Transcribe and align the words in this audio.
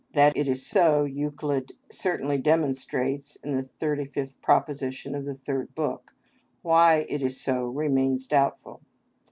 That 0.13 0.35
it 0.35 0.47
is 0.47 0.65
so 0.65 1.03
Euclid 1.03 1.73
certainly 1.91 2.39
demonstrates 2.39 3.35
in 3.35 3.55
the 3.55 3.61
35th 3.79 4.33
Prop. 4.41 4.67
of 4.67 4.79
the 4.79 5.39
Third 5.39 5.75
Book; 5.75 6.15
why 6.63 7.05
it 7.07 7.21
is 7.21 7.39
so 7.39 7.65
remains 7.67 8.25
doubtful. 8.25 8.81